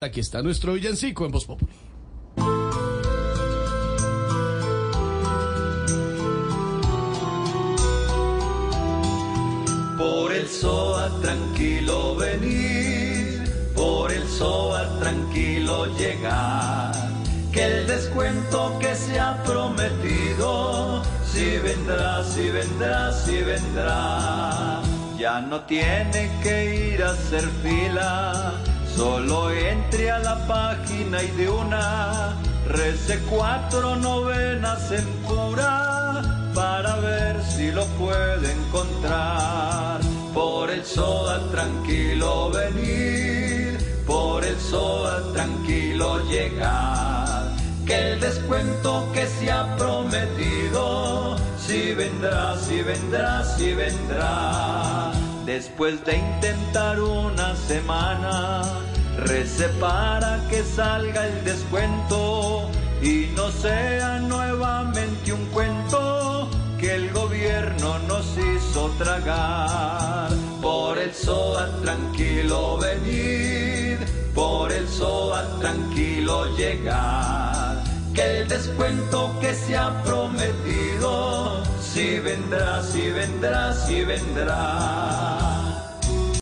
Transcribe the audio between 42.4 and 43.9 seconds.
venir,